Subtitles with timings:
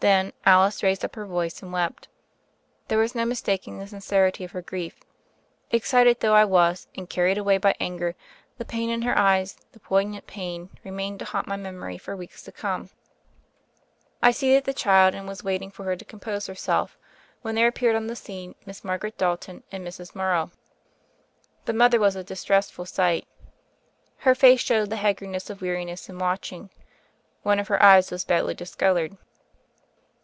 [0.00, 2.08] Then Alice raised up her voice and wept.
[2.88, 5.00] There was no mistaking the sincerity of her grief.
[5.70, 8.14] Excited though I was, and carried away by anger,
[8.58, 12.42] the pain in her eyes, the poignant pain, remained to haunt my memory for weeks
[12.42, 12.90] to come.
[14.22, 16.98] I seated the child, and was waiting for her to compose herself,
[17.40, 20.14] when there appeared on the scene Miss Margaret Dalton and Mrs.
[20.14, 20.50] Mor row.
[21.64, 23.26] The mother was a distressful sight.
[24.18, 26.68] Her face showed the haggardness of weariness and watching;
[27.42, 29.16] one of her eyes was badly discolored.